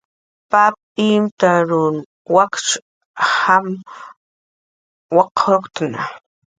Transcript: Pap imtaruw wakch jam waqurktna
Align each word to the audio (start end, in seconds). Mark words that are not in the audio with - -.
Pap 0.51 0.73
imtaruw 1.07 1.93
wakch 2.33 2.67
jam 3.35 3.65
waqurktna 5.15 5.99